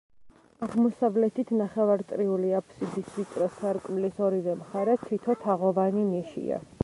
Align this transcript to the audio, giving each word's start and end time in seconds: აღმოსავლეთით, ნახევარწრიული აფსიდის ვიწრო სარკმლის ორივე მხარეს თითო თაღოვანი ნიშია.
აღმოსავლეთით, 0.67 1.51
ნახევარწრიული 1.59 2.55
აფსიდის 2.61 3.11
ვიწრო 3.19 3.49
სარკმლის 3.59 4.19
ორივე 4.29 4.55
მხარეს 4.63 5.07
თითო 5.11 5.39
თაღოვანი 5.47 6.07
ნიშია. 6.13 6.65